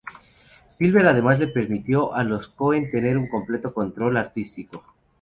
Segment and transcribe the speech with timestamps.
[0.71, 4.83] Silver además le permitió a los Coen tener un completo control artístico.